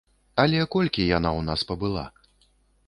Але 0.43 0.63
колькі 0.75 1.05
яна 1.17 1.29
ў 1.39 1.49
нас 1.51 1.69
пабыла? 1.73 2.05